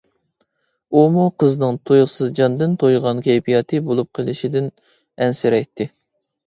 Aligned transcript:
ئۇمۇ 0.99 1.25
قىزنىڭ 1.43 1.77
تۇيۇقسىز 1.89 2.33
جاندىن 2.41 2.75
تويغان 2.85 3.23
كەيپىياتى 3.29 3.85
بولۇپ 3.91 4.11
قىلىشىدىن 4.21 4.75
ئەنسىرەيتتى. 4.89 5.91